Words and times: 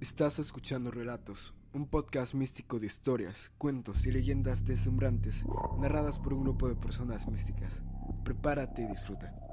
Estás 0.00 0.40
escuchando 0.40 0.90
Relatos, 0.90 1.54
un 1.72 1.86
podcast 1.86 2.34
místico 2.34 2.80
de 2.80 2.86
historias, 2.86 3.52
cuentos 3.56 4.04
y 4.06 4.10
leyendas 4.10 4.64
deslumbrantes 4.64 5.44
narradas 5.78 6.18
por 6.18 6.34
un 6.34 6.42
grupo 6.42 6.68
de 6.68 6.74
personas 6.74 7.28
místicas. 7.28 7.84
Prepárate 8.24 8.82
y 8.82 8.86
disfruta. 8.86 9.49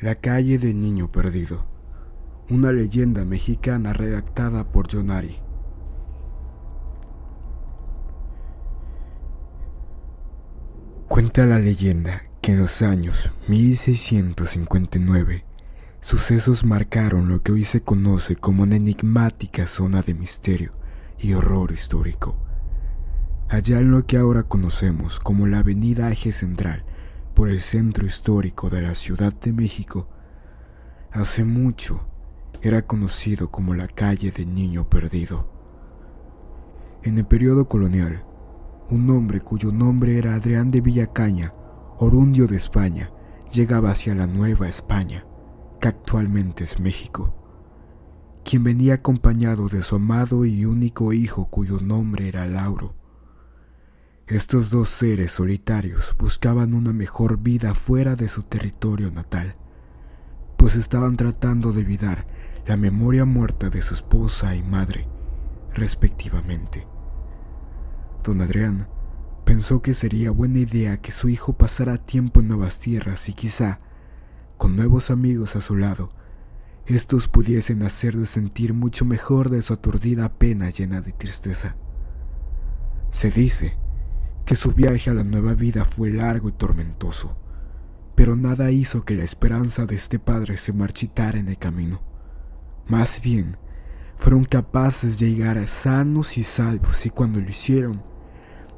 La 0.00 0.14
calle 0.14 0.58
del 0.58 0.80
niño 0.80 1.10
perdido. 1.10 1.64
Una 2.48 2.70
leyenda 2.70 3.24
mexicana 3.24 3.92
redactada 3.92 4.62
por 4.62 4.88
Jonari. 4.88 5.38
Cuenta 11.08 11.46
la 11.46 11.58
leyenda 11.58 12.22
que 12.40 12.52
en 12.52 12.60
los 12.60 12.80
años 12.82 13.32
1659 13.48 15.42
sucesos 16.00 16.64
marcaron 16.64 17.26
lo 17.28 17.42
que 17.42 17.50
hoy 17.50 17.64
se 17.64 17.80
conoce 17.80 18.36
como 18.36 18.62
una 18.62 18.76
enigmática 18.76 19.66
zona 19.66 20.02
de 20.02 20.14
misterio 20.14 20.70
y 21.18 21.32
horror 21.32 21.72
histórico. 21.72 22.36
Allá 23.48 23.80
en 23.80 23.90
lo 23.90 24.06
que 24.06 24.16
ahora 24.16 24.44
conocemos 24.44 25.18
como 25.18 25.48
la 25.48 25.58
Avenida 25.58 26.12
Eje 26.12 26.30
Central, 26.30 26.84
por 27.38 27.50
el 27.50 27.60
centro 27.60 28.04
histórico 28.04 28.68
de 28.68 28.82
la 28.82 28.96
Ciudad 28.96 29.32
de 29.32 29.52
México, 29.52 30.08
hace 31.12 31.44
mucho 31.44 32.00
era 32.62 32.82
conocido 32.82 33.48
como 33.48 33.74
la 33.74 33.86
calle 33.86 34.32
del 34.32 34.52
Niño 34.52 34.88
Perdido. 34.88 35.46
En 37.04 37.16
el 37.16 37.24
periodo 37.26 37.68
colonial, 37.68 38.24
un 38.90 39.08
hombre 39.10 39.40
cuyo 39.40 39.70
nombre 39.70 40.18
era 40.18 40.34
Adrián 40.34 40.72
de 40.72 40.80
Villacaña, 40.80 41.52
orundio 42.00 42.48
de 42.48 42.56
España, 42.56 43.12
llegaba 43.52 43.92
hacia 43.92 44.16
la 44.16 44.26
Nueva 44.26 44.68
España, 44.68 45.24
que 45.80 45.86
actualmente 45.86 46.64
es 46.64 46.80
México, 46.80 47.32
quien 48.44 48.64
venía 48.64 48.94
acompañado 48.94 49.68
de 49.68 49.84
su 49.84 49.94
amado 49.94 50.44
y 50.44 50.64
único 50.64 51.12
hijo 51.12 51.46
cuyo 51.48 51.78
nombre 51.78 52.26
era 52.26 52.48
Lauro. 52.48 52.94
Estos 54.28 54.68
dos 54.68 54.90
seres 54.90 55.32
solitarios 55.32 56.14
buscaban 56.18 56.74
una 56.74 56.92
mejor 56.92 57.38
vida 57.38 57.74
fuera 57.74 58.14
de 58.14 58.28
su 58.28 58.42
territorio 58.42 59.10
natal, 59.10 59.54
pues 60.58 60.76
estaban 60.76 61.16
tratando 61.16 61.72
de 61.72 61.80
olvidar 61.80 62.26
la 62.66 62.76
memoria 62.76 63.24
muerta 63.24 63.70
de 63.70 63.80
su 63.80 63.94
esposa 63.94 64.54
y 64.54 64.62
madre, 64.62 65.06
respectivamente. 65.72 66.86
Don 68.22 68.42
Adrián 68.42 68.86
pensó 69.46 69.80
que 69.80 69.94
sería 69.94 70.30
buena 70.30 70.58
idea 70.58 70.98
que 70.98 71.10
su 71.10 71.30
hijo 71.30 71.54
pasara 71.54 71.96
tiempo 71.96 72.40
en 72.40 72.48
nuevas 72.48 72.78
tierras 72.78 73.30
y 73.30 73.32
quizá, 73.32 73.78
con 74.58 74.76
nuevos 74.76 75.08
amigos 75.08 75.56
a 75.56 75.62
su 75.62 75.74
lado, 75.74 76.12
estos 76.84 77.28
pudiesen 77.28 77.82
hacerle 77.82 78.26
sentir 78.26 78.74
mucho 78.74 79.06
mejor 79.06 79.48
de 79.48 79.62
su 79.62 79.72
aturdida 79.72 80.28
pena 80.28 80.68
llena 80.68 81.00
de 81.00 81.12
tristeza. 81.12 81.76
Se 83.10 83.30
dice 83.30 83.87
que 84.48 84.56
su 84.56 84.72
viaje 84.72 85.10
a 85.10 85.12
la 85.12 85.24
nueva 85.24 85.52
vida 85.52 85.84
fue 85.84 86.08
largo 86.10 86.48
y 86.48 86.52
tormentoso, 86.52 87.36
pero 88.14 88.34
nada 88.34 88.70
hizo 88.70 89.04
que 89.04 89.14
la 89.14 89.22
esperanza 89.22 89.84
de 89.84 89.94
este 89.94 90.18
padre 90.18 90.56
se 90.56 90.72
marchitara 90.72 91.38
en 91.38 91.48
el 91.48 91.58
camino. 91.58 92.00
Más 92.86 93.20
bien, 93.20 93.58
fueron 94.16 94.46
capaces 94.46 95.18
de 95.18 95.34
llegar 95.34 95.68
sanos 95.68 96.38
y 96.38 96.44
salvos 96.44 97.04
y 97.04 97.10
cuando 97.10 97.40
lo 97.40 97.46
hicieron, 97.46 98.00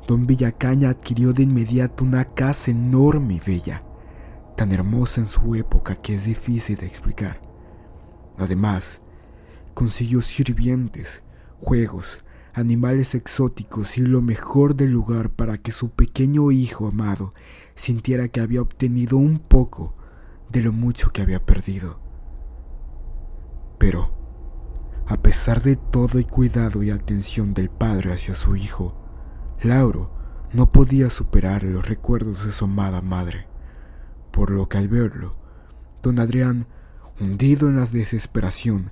don 0.09 0.26
Villacaña 0.26 0.91
adquirió 0.91 1.32
de 1.32 1.44
inmediato 1.44 2.03
una 2.03 2.25
casa 2.25 2.72
enorme 2.72 3.34
y 3.34 3.38
bella, 3.38 3.80
tan 4.56 4.72
hermosa 4.72 5.20
en 5.20 5.28
su 5.28 5.54
época 5.54 5.94
que 5.94 6.16
es 6.16 6.25
difícil 6.25 6.78
de 6.78 6.86
explicar. 6.86 7.41
Además, 8.38 9.03
consiguió 9.75 10.20
sirvientes, 10.20 11.22
juegos, 11.60 12.25
animales 12.55 13.15
exóticos 13.15 13.99
y 13.99 14.03
lo 14.03 14.22
mejor 14.22 14.75
del 14.75 14.91
lugar 14.91 15.31
para 15.31 15.59
que 15.59 15.72
su 15.72 15.91
pequeño 15.91 16.50
hijo 16.50 16.88
amado 16.88 17.33
sintiera 17.77 18.28
que 18.28 18.41
había 18.41 18.62
obtenido 18.62 19.16
un 19.16 19.38
poco 19.38 19.94
de 20.50 20.62
lo 20.62 20.72
mucho 20.72 21.10
que 21.10 21.22
había 21.22 21.41
perdido. 21.41 21.99
Pero, 23.78 24.10
a 25.06 25.16
pesar 25.16 25.62
de 25.62 25.77
todo 25.77 26.19
el 26.19 26.27
cuidado 26.27 26.83
y 26.83 26.91
atención 26.91 27.55
del 27.55 27.71
padre 27.71 28.12
hacia 28.12 28.34
su 28.34 28.56
hijo, 28.56 28.94
Lauro 29.62 30.10
no 30.53 30.71
podía 30.72 31.10
superar 31.10 31.62
los 31.62 31.89
recuerdos 31.89 32.44
de 32.44 32.53
su 32.53 32.65
amada 32.65 33.00
madre, 33.00 33.47
por 34.33 34.50
lo 34.50 34.69
que 34.69 34.78
al 34.78 34.89
verlo, 34.89 35.34
don 36.03 36.19
Adrián, 36.19 36.66
hundido 37.21 37.69
en 37.69 37.77
la 37.77 37.87
desesperación, 37.87 38.91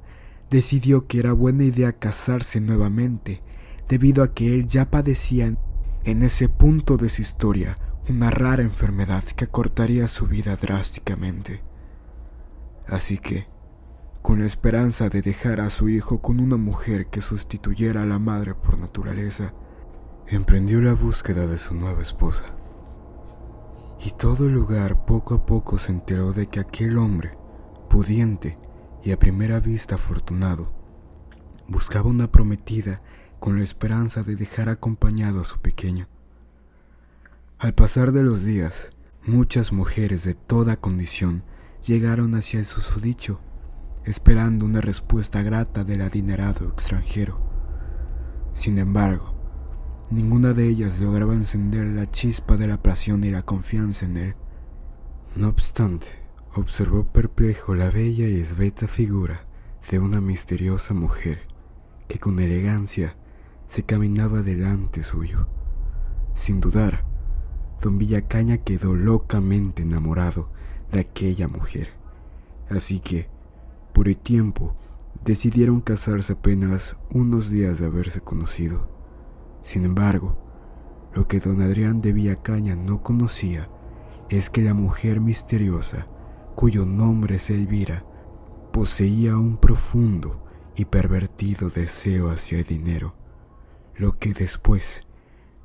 decidió 0.51 1.07
que 1.07 1.19
era 1.19 1.33
buena 1.33 1.65
idea 1.65 1.93
casarse 1.93 2.61
nuevamente, 2.61 3.41
debido 3.89 4.23
a 4.23 4.33
que 4.33 4.55
él 4.55 4.69
ya 4.69 4.87
padecía 4.87 5.55
en 6.05 6.23
ese 6.23 6.49
punto 6.49 6.97
de 6.97 7.09
su 7.09 7.23
historia 7.23 7.77
una 8.09 8.31
rara 8.31 8.63
enfermedad 8.63 9.25
que 9.25 9.47
cortaría 9.47 10.09
su 10.09 10.27
vida 10.27 10.57
drásticamente. 10.57 11.61
Así 12.87 13.19
que, 13.19 13.47
con 14.23 14.41
la 14.41 14.47
esperanza 14.47 15.09
de 15.09 15.21
dejar 15.21 15.61
a 15.61 15.71
su 15.71 15.89
hijo 15.89 16.21
con 16.21 16.41
una 16.41 16.57
mujer 16.57 17.07
que 17.07 17.21
sustituyera 17.21 18.03
a 18.03 18.07
la 18.07 18.19
madre 18.19 18.55
por 18.55 18.79
naturaleza, 18.79 19.49
emprendió 20.27 20.81
la 20.81 20.95
búsqueda 20.95 21.47
de 21.47 21.59
su 21.59 21.75
nueva 21.75 22.03
esposa. 22.03 22.45
Y 24.05 24.13
todo 24.13 24.47
el 24.47 24.53
lugar 24.53 25.05
poco 25.07 25.35
a 25.35 25.45
poco 25.45 25.79
se 25.79 25.93
enteró 25.93 26.33
de 26.33 26.47
que 26.47 26.61
aquel 26.61 26.99
hombre, 26.99 27.31
pudiente 27.91 28.57
y 29.05 29.13
a 29.13 29.19
primera 29.19 29.61
vista 29.61 29.97
afortunado, 29.97 30.73
buscaba 31.69 32.09
una 32.09 32.29
prometida 32.29 33.01
con 33.39 33.59
la 33.59 33.65
esperanza 33.65 34.23
de 34.23 34.37
dejar 34.37 34.69
acompañado 34.69 35.41
a 35.41 35.45
su 35.45 35.59
pequeño. 35.61 36.07
Al 37.59 37.75
pasar 37.75 38.13
de 38.13 38.23
los 38.23 38.45
días, 38.45 38.93
muchas 39.27 39.73
mujeres 39.73 40.25
de 40.25 40.35
toda 40.35 40.77
condición 40.77 41.43
llegaron 41.85 42.35
hacia 42.35 42.61
el 42.61 42.67
susodicho, 42.67 43.41
esperando 44.05 44.65
una 44.65 44.81
respuesta 44.81 45.43
grata 45.43 45.85
del 45.85 46.03
adinerado 46.03 46.69
extranjero. 46.69 47.41
Sin 48.53 48.79
embargo, 48.79 49.35
ninguna 50.11 50.53
de 50.53 50.69
ellas 50.69 51.01
lograba 51.01 51.35
encender 51.35 51.87
la 51.87 52.11
chispa 52.11 52.57
de 52.57 52.67
la 52.67 52.77
pasión 52.77 53.25
y 53.25 53.31
la 53.31 53.43
confianza 53.43 54.07
en 54.07 54.17
él. 54.17 54.35
No 55.37 55.49
obstante, 55.49 56.09
observó 56.55 57.05
perplejo 57.05 57.75
la 57.75 57.91
bella 57.91 58.29
y 58.29 58.41
esbelta 58.41 58.89
figura 58.89 59.43
de 59.91 59.99
una 59.99 60.21
misteriosa 60.21 60.95
mujer 60.95 61.41
que 62.09 62.19
con 62.19 62.41
elegancia 62.41 63.15
se 63.69 63.83
caminaba 63.83 64.43
delante 64.43 65.03
suyo. 65.03 65.47
Sin 66.35 66.61
dudar, 66.61 67.05
don 67.83 67.99
Villacaña 67.99 68.59
quedó 68.59 68.95
locamente 68.95 69.83
enamorado 69.83 70.49
de 70.91 71.01
aquella 71.01 71.49
mujer. 71.49 71.91
Así 72.71 73.01
que, 73.01 73.29
por 73.93 74.09
el 74.09 74.17
tiempo, 74.17 74.75
decidieron 75.25 75.81
casarse 75.81 76.33
apenas 76.33 76.97
unos 77.11 77.51
días 77.51 77.79
de 77.79 77.87
haberse 77.87 78.21
conocido. 78.21 78.87
Sin 79.63 79.85
embargo, 79.85 80.39
lo 81.15 81.27
que 81.27 81.41
don 81.41 81.61
Adrián 81.61 82.01
de 82.01 82.13
Villacaña 82.13 82.75
no 82.75 83.03
conocía 83.03 83.69
es 84.31 84.49
que 84.51 84.63
la 84.63 84.75
mujer 84.75 85.21
misteriosa, 85.21 86.07
cuyo 86.55 86.87
nombre 86.87 87.37
es 87.37 87.51
Elvira, 87.51 88.05
poseía 88.73 89.37
un 89.37 89.57
profundo 89.59 90.41
y 90.77 90.85
pervertido 90.85 91.71
deseo 91.71 92.31
hacia 92.31 92.59
el 92.59 92.65
dinero 92.65 93.18
lo 93.99 94.17
que 94.17 94.33
después 94.33 95.03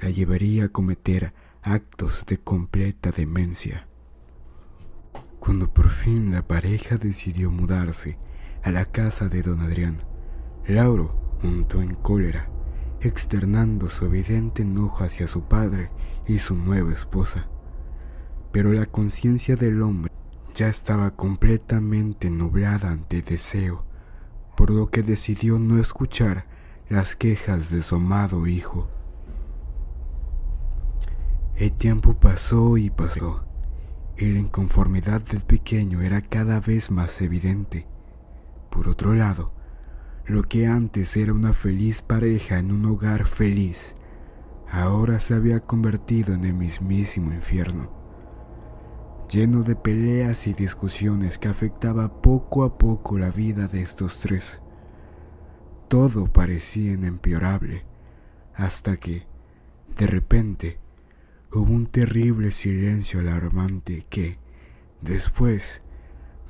la 0.01 0.09
llevaría 0.09 0.65
a 0.65 0.69
cometer 0.69 1.33
actos 1.62 2.25
de 2.25 2.38
completa 2.38 3.12
demencia. 3.12 3.85
Cuando 5.39 5.71
por 5.71 5.89
fin 5.89 6.31
la 6.31 6.41
pareja 6.41 6.97
decidió 6.97 7.51
mudarse 7.51 8.18
a 8.63 8.71
la 8.71 8.85
casa 8.85 9.30
de 9.30 9.44
don 9.44 9.62
Adrián, 9.62 9.97
Lauro 10.68 11.38
montó 11.44 11.81
en 11.81 11.94
cólera, 11.94 12.47
externando 13.01 13.89
su 13.89 14.06
evidente 14.06 14.63
enojo 14.63 15.03
hacia 15.03 15.27
su 15.27 15.47
padre 15.47 15.89
y 16.27 16.39
su 16.39 16.56
nueva 16.56 16.91
esposa. 16.91 17.47
Pero 18.51 18.74
la 18.74 18.88
conciencia 18.88 19.56
del 19.56 19.81
hombre 19.83 20.12
ya 20.56 20.69
estaba 20.69 21.12
completamente 21.12 22.31
nublada 22.31 22.89
ante 22.89 23.21
deseo, 23.21 23.83
por 24.57 24.71
lo 24.71 24.88
que 24.88 25.03
decidió 25.03 25.59
no 25.59 25.79
escuchar 25.79 26.45
las 26.93 27.15
quejas 27.15 27.71
de 27.71 27.81
su 27.81 27.95
amado 27.95 28.45
hijo. 28.45 28.87
El 31.55 31.71
tiempo 31.71 32.13
pasó 32.13 32.77
y 32.77 32.91
pasó, 32.91 33.43
y 34.15 34.31
la 34.31 34.37
inconformidad 34.37 35.19
del 35.21 35.41
pequeño 35.41 36.03
era 36.03 36.21
cada 36.21 36.59
vez 36.59 36.91
más 36.91 37.19
evidente. 37.19 37.87
Por 38.69 38.87
otro 38.87 39.15
lado, 39.15 39.51
lo 40.27 40.43
que 40.43 40.67
antes 40.67 41.17
era 41.17 41.33
una 41.33 41.53
feliz 41.53 42.03
pareja 42.03 42.59
en 42.59 42.71
un 42.71 42.85
hogar 42.85 43.25
feliz, 43.25 43.95
ahora 44.71 45.19
se 45.19 45.33
había 45.33 45.61
convertido 45.61 46.35
en 46.35 46.45
el 46.45 46.53
mismísimo 46.53 47.33
infierno, 47.33 47.89
lleno 49.31 49.63
de 49.63 49.75
peleas 49.75 50.45
y 50.45 50.53
discusiones 50.53 51.39
que 51.39 51.47
afectaba 51.47 52.21
poco 52.21 52.63
a 52.63 52.77
poco 52.77 53.17
la 53.17 53.31
vida 53.31 53.67
de 53.67 53.81
estos 53.81 54.19
tres. 54.19 54.62
Todo 55.88 56.27
parecía 56.27 56.94
empeorable, 56.94 57.81
hasta 58.56 58.97
que, 58.97 59.25
de 59.97 60.07
repente, 60.07 60.80
hubo 61.51 61.71
un 61.71 61.85
terrible 61.85 62.51
silencio 62.51 63.19
alarmante 63.19 64.06
que, 64.09 64.38
después, 65.01 65.81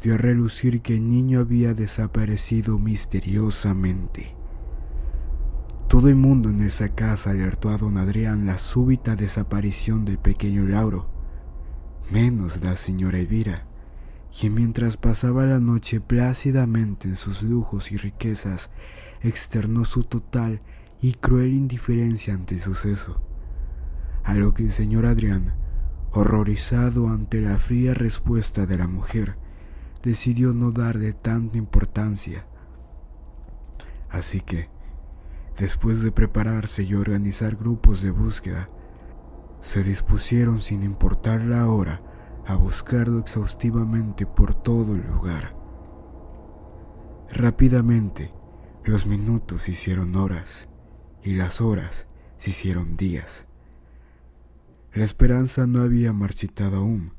dio 0.02 0.16
a 0.16 0.18
relucir 0.18 0.82
que 0.82 0.96
el 0.96 1.10
niño 1.10 1.40
había 1.40 1.74
desaparecido 1.74 2.78
misteriosamente. 2.80 4.36
Todo 5.88 6.10
el 6.10 6.16
mundo 6.16 6.50
en 6.50 6.62
esa 6.62 6.90
casa 6.90 7.30
alertó 7.30 7.70
a 7.70 7.78
don 7.78 7.98
Adrián 7.98 8.46
la 8.46 8.58
súbita 8.58 9.16
desaparición 9.16 10.06
del 10.06 10.18
pequeño 10.18 10.66
Lauro, 10.66 11.08
menos 12.12 12.62
la 12.64 12.76
señora 12.76 13.20
Elvira, 13.20 13.66
quien 14.38 14.56
mientras 14.56 14.98
pasaba 14.98 15.46
la 15.46 15.60
noche 15.60 16.02
plácidamente 16.02 17.08
en 17.08 17.16
sus 17.16 17.44
lujos 17.44 17.92
y 17.92 17.98
riquezas, 17.98 18.72
externó 19.24 19.86
su 19.86 20.04
total 20.04 20.60
y 21.02 21.14
cruel 21.14 21.54
indiferencia 21.54 22.34
ante 22.34 22.56
el 22.56 22.62
suceso, 22.62 23.22
a 24.24 24.34
lo 24.36 24.54
que 24.54 24.64
el 24.64 24.72
señor 24.72 25.06
Adrián, 25.06 25.56
horrorizado 26.12 27.10
ante 27.10 27.42
la 27.42 27.58
fría 27.58 27.94
respuesta 27.94 28.66
de 28.66 28.78
la 28.78 28.88
mujer, 28.88 29.36
decidió 30.04 30.54
no 30.54 30.72
darle 30.72 31.14
tanta 31.14 31.58
importancia. 31.58 32.46
Así 34.10 34.42
que, 34.42 34.70
después 35.58 36.02
de 36.02 36.12
prepararse 36.12 36.84
y 36.84 36.94
organizar 36.94 37.56
grupos 37.56 38.02
de 38.02 38.12
búsqueda, 38.12 38.68
se 39.62 39.84
dispusieron 39.84 40.60
sin 40.62 40.84
importar 40.84 41.42
la 41.42 41.68
hora 41.70 42.02
a 42.46 42.56
buscarlo 42.56 43.20
exhaustivamente 43.20 44.26
por 44.26 44.54
todo 44.54 44.94
el 44.94 45.08
lugar. 45.08 45.52
Rápidamente, 47.32 48.30
los 48.86 49.06
minutos 49.06 49.64
se 49.64 49.72
hicieron 49.72 50.16
horas 50.16 50.68
y 51.24 51.36
las 51.36 51.62
horas 51.62 52.06
se 52.38 52.50
hicieron 52.50 52.98
días. 52.98 53.48
La 54.94 55.06
esperanza 55.06 55.66
no 55.66 55.82
había 55.82 56.12
marchitado 56.12 56.78
aún, 56.78 57.14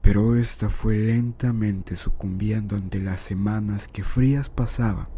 pero 0.00 0.36
ésta 0.36 0.70
fue 0.70 0.96
lentamente 0.96 1.96
sucumbiendo 1.96 2.76
ante 2.76 3.00
las 3.00 3.20
semanas 3.20 3.88
que 3.88 4.04
frías 4.04 4.48
pasaban 4.48 5.08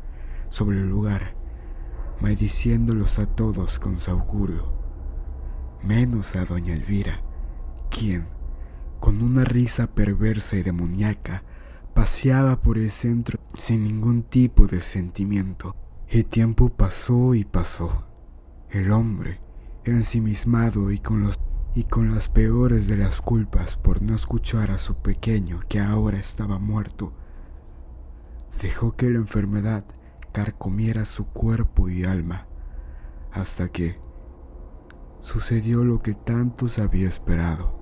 sobre 0.48 0.78
el 0.78 0.88
lugar, 0.88 1.36
maldiciéndolos 2.20 3.18
a 3.20 3.26
todos 3.26 3.78
con 3.78 4.00
su 4.00 4.10
augurio, 4.10 4.72
menos 5.84 6.34
a 6.34 6.44
doña 6.44 6.74
Elvira, 6.74 7.22
quien, 7.88 8.26
con 8.98 9.22
una 9.22 9.44
risa 9.44 9.94
perversa 9.94 10.56
y 10.56 10.62
demoníaca, 10.62 11.44
paseaba 11.98 12.54
por 12.62 12.78
el 12.78 12.92
centro 12.92 13.40
sin 13.56 13.82
ningún 13.82 14.22
tipo 14.22 14.68
de 14.68 14.82
sentimiento. 14.82 15.74
El 16.06 16.26
tiempo 16.26 16.68
pasó 16.68 17.34
y 17.34 17.42
pasó. 17.42 18.04
El 18.70 18.92
hombre, 18.92 19.40
ensimismado 19.82 20.92
y 20.92 21.00
con 21.00 21.24
los 21.24 21.40
y 21.74 21.82
con 21.82 22.14
las 22.14 22.28
peores 22.28 22.86
de 22.86 22.98
las 22.98 23.20
culpas 23.20 23.74
por 23.74 24.00
no 24.00 24.14
escuchar 24.14 24.70
a 24.70 24.78
su 24.78 24.94
pequeño 24.94 25.58
que 25.68 25.80
ahora 25.80 26.20
estaba 26.20 26.60
muerto. 26.60 27.12
Dejó 28.62 28.94
que 28.94 29.10
la 29.10 29.18
enfermedad 29.18 29.84
carcomiera 30.30 31.04
su 31.04 31.26
cuerpo 31.26 31.88
y 31.88 32.04
alma, 32.04 32.46
hasta 33.32 33.70
que 33.70 33.96
sucedió 35.22 35.82
lo 35.82 36.00
que 36.00 36.14
tantos 36.14 36.78
había 36.78 37.08
esperado. 37.08 37.77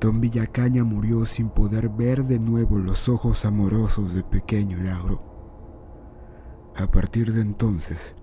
Don 0.00 0.20
Villacaña 0.20 0.84
murió 0.84 1.24
sin 1.24 1.48
poder 1.48 1.88
ver 1.88 2.24
de 2.24 2.38
nuevo 2.38 2.78
los 2.78 3.08
ojos 3.08 3.44
amorosos 3.44 4.12
del 4.12 4.24
pequeño 4.24 4.78
Lauro. 4.82 5.22
A 6.76 6.86
partir 6.88 7.32
de 7.32 7.40
entonces, 7.40 8.14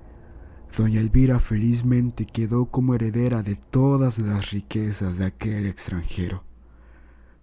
Doña 0.78 1.02
Elvira 1.02 1.40
felizmente 1.40 2.26
quedó 2.26 2.66
como 2.66 2.94
heredera 2.94 3.42
de 3.42 3.56
todas 3.56 4.20
las 4.20 4.52
riquezas 4.52 5.18
de 5.18 5.26
aquel 5.26 5.66
extranjero, 5.66 6.44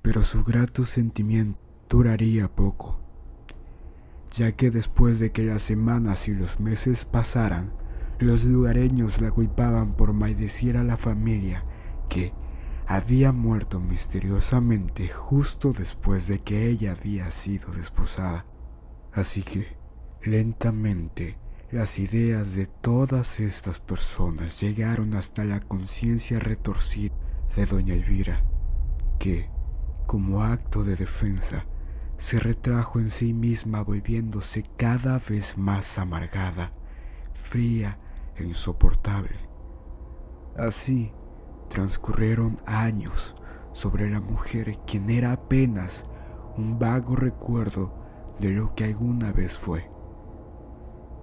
pero 0.03 0.23
su 0.23 0.45
grato 0.45 0.85
sentimiento 0.85 1.59
duraría 1.89 2.47
poco, 2.47 3.01
ya 4.33 4.53
que 4.53 4.71
después 4.71 5.19
de 5.19 5.33
que 5.33 5.43
las 5.43 5.63
semanas 5.63 6.29
y 6.29 6.35
los 6.35 6.61
meses 6.61 7.05
pasaran, 7.05 7.73
los 8.21 8.45
lugareños 8.45 9.21
la 9.21 9.31
culpaban 9.31 9.95
por 9.95 10.13
maldecir 10.13 10.77
a 10.77 10.85
la 10.85 10.97
familia 10.97 11.65
que 12.09 12.33
había 12.91 13.31
muerto 13.31 13.79
misteriosamente 13.79 15.07
justo 15.07 15.73
después 15.73 16.27
de 16.27 16.41
que 16.41 16.67
ella 16.67 16.91
había 16.91 17.31
sido 17.31 17.73
desposada. 17.73 18.45
Así 19.13 19.43
que, 19.43 19.69
lentamente, 20.25 21.37
las 21.71 22.01
ideas 22.01 22.57
de 22.57 22.67
todas 22.67 23.39
estas 23.39 23.79
personas 23.79 24.61
llegaron 24.61 25.15
hasta 25.15 25.45
la 25.45 25.61
conciencia 25.61 26.41
retorcida 26.41 27.15
de 27.55 27.65
doña 27.65 27.95
Elvira, 27.95 28.43
que, 29.21 29.49
como 30.09 30.43
acto 30.43 30.83
de 30.83 30.97
defensa, 30.97 31.67
se 32.19 32.41
retrajo 32.41 32.99
en 32.99 33.13
sí 33.13 33.33
misma 33.33 33.83
volviéndose 33.83 34.65
cada 34.77 35.21
vez 35.21 35.57
más 35.57 35.97
amargada, 35.97 36.73
fría 37.41 37.99
e 38.35 38.43
insoportable. 38.43 39.37
Así 40.57 41.13
transcurrieron 41.71 42.59
años 42.67 43.35
sobre 43.73 44.11
la 44.11 44.21
mujer 44.21 44.77
quien 44.87 45.09
era 45.09 45.33
apenas 45.33 46.05
un 46.59 46.79
vago 46.79 47.17
recuerdo 47.17 47.95
de 48.39 48.51
lo 48.51 48.75
que 48.75 48.85
alguna 48.85 49.33
vez 49.33 49.53
fue. 49.57 49.89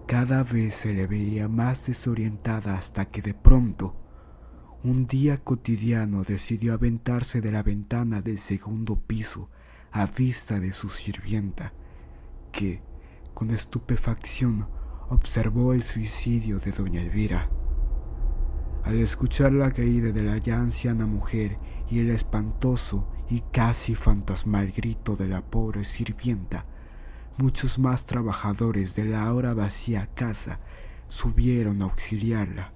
Cada 0.07 0.43
vez 0.43 0.73
se 0.73 0.93
le 0.93 1.05
veía 1.05 1.47
más 1.47 1.85
desorientada 1.85 2.75
hasta 2.75 3.05
que 3.05 3.21
de 3.21 3.33
pronto, 3.33 3.95
un 4.83 5.05
día 5.05 5.37
cotidiano 5.37 6.23
decidió 6.23 6.73
aventarse 6.73 7.41
de 7.41 7.51
la 7.51 7.61
ventana 7.61 8.21
del 8.21 8.39
segundo 8.39 8.95
piso 8.95 9.49
a 9.91 10.05
vista 10.05 10.59
de 10.59 10.71
su 10.71 10.87
sirvienta, 10.89 11.73
que, 12.51 12.81
con 13.33 13.51
estupefacción, 13.51 14.67
observó 15.09 15.73
el 15.73 15.83
suicidio 15.83 16.59
de 16.59 16.71
doña 16.71 17.01
Elvira. 17.01 17.49
Al 18.87 19.01
escuchar 19.01 19.51
la 19.51 19.71
caída 19.71 20.13
de 20.13 20.23
la 20.23 20.37
ya 20.37 20.61
anciana 20.61 21.05
mujer 21.05 21.57
y 21.91 21.99
el 21.99 22.09
espantoso 22.09 23.05
y 23.29 23.41
casi 23.41 23.95
fantasmal 23.95 24.71
grito 24.71 25.17
de 25.17 25.27
la 25.27 25.41
pobre 25.41 25.83
sirvienta, 25.83 26.63
muchos 27.35 27.79
más 27.79 28.05
trabajadores 28.05 28.95
de 28.95 29.03
la 29.03 29.23
ahora 29.23 29.53
vacía 29.53 30.07
casa 30.15 30.61
subieron 31.09 31.81
a 31.81 31.83
auxiliarla. 31.83 32.71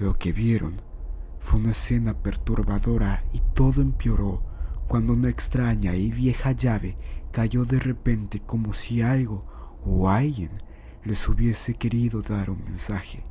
Lo 0.00 0.18
que 0.18 0.32
vieron 0.32 0.74
fue 1.40 1.60
una 1.60 1.70
escena 1.70 2.14
perturbadora 2.14 3.22
y 3.32 3.40
todo 3.54 3.82
empeoró 3.82 4.42
cuando 4.88 5.12
una 5.12 5.28
extraña 5.28 5.94
y 5.94 6.10
vieja 6.10 6.50
llave 6.50 6.96
cayó 7.30 7.64
de 7.64 7.78
repente 7.78 8.40
como 8.40 8.74
si 8.74 9.00
algo 9.00 9.46
o 9.84 10.08
alguien 10.08 10.50
les 11.04 11.28
hubiese 11.28 11.74
querido 11.74 12.20
dar 12.20 12.50
un 12.50 12.64
mensaje. 12.64 13.22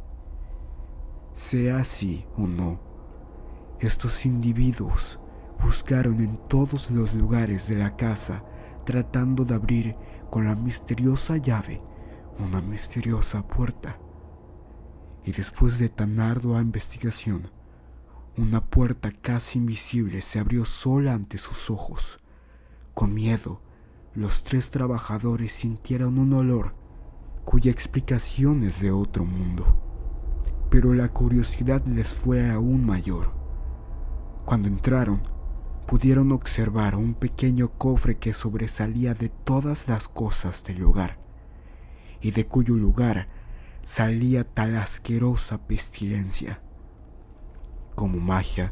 Sea 1.34 1.80
así 1.80 2.26
o 2.38 2.48
no, 2.48 2.80
estos 3.80 4.26
individuos 4.26 5.18
buscaron 5.64 6.20
en 6.20 6.38
todos 6.48 6.92
los 6.92 7.14
lugares 7.14 7.68
de 7.68 7.76
la 7.76 7.96
casa 7.96 8.44
tratando 8.86 9.46
de 9.46 9.56
abrir 9.56 9.96
con 10.30 10.46
la 10.46 10.56
misteriosa 10.56 11.38
llave 11.38 11.82
una 12.40 12.62
misteriosa 12.62 13.44
puerta. 13.44 13.98
Y 15.26 15.32
después 15.32 15.78
de 15.78 15.90
tan 15.90 16.20
ardua 16.20 16.62
investigación, 16.62 17.50
una 18.38 18.62
puerta 18.62 19.12
casi 19.12 19.60
invisible 19.60 20.22
se 20.22 20.40
abrió 20.40 20.66
sola 20.66 21.14
ante 21.14 21.38
sus 21.38 21.70
ojos. 21.70 22.20
Con 22.94 23.14
miedo, 23.14 23.62
los 24.16 24.44
tres 24.44 24.72
trabajadores 24.72 25.54
sintieron 25.54 26.18
un 26.18 26.34
olor 26.34 26.76
cuya 27.46 27.72
explicación 27.72 28.64
es 28.64 28.80
de 28.82 28.92
otro 28.92 29.26
mundo. 29.26 29.91
Pero 30.72 30.96
la 30.96 31.10
curiosidad 31.10 31.86
les 31.86 32.12
fue 32.12 32.50
aún 32.50 32.84
mayor. 32.84 33.32
Cuando 34.46 34.68
entraron, 34.68 35.22
pudieron 35.86 36.32
observar 36.32 36.96
un 36.96 37.14
pequeño 37.14 37.68
cofre 37.68 38.18
que 38.18 38.34
sobresalía 38.34 39.14
de 39.14 39.30
todas 39.30 39.88
las 39.88 40.08
cosas 40.08 40.64
del 40.64 40.80
lugar, 40.80 41.18
y 42.22 42.32
de 42.32 42.48
cuyo 42.48 42.76
lugar 42.76 43.28
salía 43.86 44.46
tal 44.46 44.78
asquerosa 44.78 45.58
pestilencia. 45.68 46.60
Como 47.96 48.20
magia, 48.20 48.72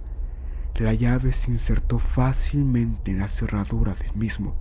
la 0.76 0.94
llave 0.94 1.34
se 1.34 1.52
insertó 1.52 2.00
fácilmente 2.00 3.12
en 3.12 3.20
la 3.20 3.28
cerradura 3.28 3.96
del 3.96 4.16
mismo. 4.16 4.56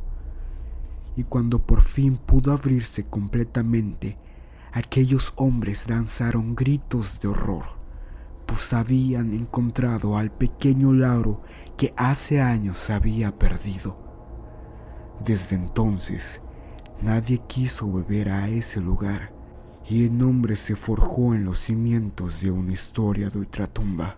Y 1.17 1.23
cuando 1.23 1.61
por 1.61 1.83
fin 1.83 2.17
pudo 2.17 2.53
abrirse 2.53 3.05
completamente, 3.05 4.19
aquellos 4.79 5.33
hombres 5.35 5.89
lanzaron 5.89 6.55
gritos 6.55 7.21
de 7.21 7.27
horror, 7.27 7.65
pues 8.47 8.73
habían 8.73 9.35
encontrado 9.35 10.17
al 10.17 10.31
pequeño 10.31 10.93
Lauro 10.93 11.43
que 11.77 11.93
hace 11.97 12.41
años 12.41 12.89
había 12.89 13.33
perdido. 13.33 13.97
Desde 15.27 15.57
entonces, 15.57 16.41
nadie 17.03 17.41
quiso 17.49 17.89
volver 17.89 18.29
a 18.29 18.49
ese 18.49 18.81
lugar 18.81 19.33
y 19.89 20.05
el 20.05 20.17
nombre 20.17 20.55
se 20.55 20.77
forjó 20.77 21.35
en 21.35 21.45
los 21.45 21.59
cimientos 21.59 22.41
de 22.41 22.53
una 22.53 22.73
historia 22.73 23.31
de 23.31 23.39
ultratumba. 23.41 24.17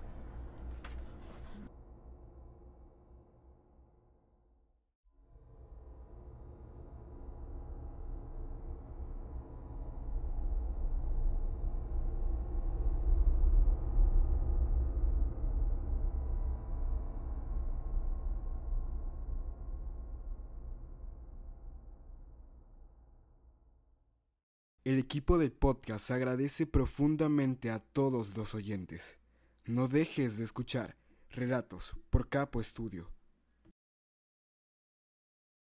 El 24.82 24.98
equipo 24.98 25.36
del 25.36 25.52
podcast 25.52 26.10
agradece 26.10 26.66
profundamente 26.66 27.70
a 27.70 27.80
todos 27.80 28.34
los 28.34 28.54
oyentes. 28.54 29.18
No 29.66 29.88
dejes 29.88 30.38
de 30.38 30.44
escuchar 30.44 30.96
Relatos 31.28 31.94
por 32.08 32.30
Capo 32.30 32.62
Estudio. 32.62 33.10